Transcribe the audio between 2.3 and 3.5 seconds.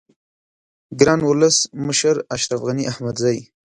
اشرف غنی احمدزی